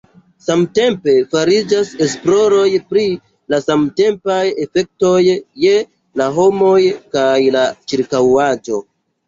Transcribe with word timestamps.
Samtempe 0.43 1.11
fariĝas 1.35 1.91
esploroj 2.05 2.63
pri 2.93 3.03
la 3.55 3.61
samtempaj 3.67 4.39
efektoj 4.65 5.13
je 5.67 5.77
la 6.23 6.33
homoj 6.41 6.75
kaj 7.15 7.31
la 7.61 7.71
ĉirkaŭaĵo. 7.93 8.85